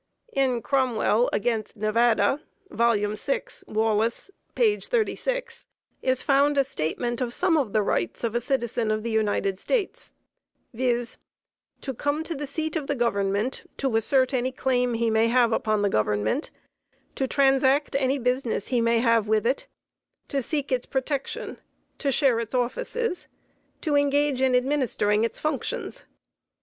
In 0.33 0.63
Cromwell 0.63 1.29
agt. 1.31 1.75
Nevada, 1.75 2.41
6 2.73 3.63
Wallace, 3.67 4.31
36, 4.55 5.67
is 6.01 6.23
found 6.23 6.57
a 6.57 6.63
statement 6.63 7.21
of 7.21 7.35
some 7.35 7.55
of 7.55 7.71
the 7.71 7.83
rights 7.83 8.23
of 8.23 8.33
a 8.33 8.39
citizen 8.39 8.89
of 8.89 9.03
the 9.03 9.11
United 9.11 9.59
States, 9.59 10.11
viz: 10.73 11.19
"To 11.81 11.93
come 11.93 12.23
to 12.23 12.33
the 12.33 12.47
seat 12.47 12.75
of 12.75 12.87
the 12.87 12.95
Government 12.95 13.69
to 13.77 13.95
assert 13.95 14.33
any 14.33 14.51
claim 14.51 14.95
he 14.95 15.11
may 15.11 15.27
have 15.27 15.51
upon 15.53 15.83
the 15.83 15.87
Government, 15.87 16.49
to 17.13 17.27
transact 17.27 17.95
any 17.95 18.17
business 18.17 18.69
he 18.69 18.81
may 18.81 18.97
have 18.97 19.27
with 19.27 19.45
it; 19.45 19.67
to 20.29 20.41
seek 20.41 20.71
its 20.71 20.87
protection; 20.87 21.61
to 21.99 22.11
share 22.11 22.39
its 22.39 22.55
offices; 22.55 23.27
to 23.81 23.95
engage 23.95 24.41
in 24.41 24.55
administering 24.55 25.23
its 25.23 25.37
functions. 25.39 26.05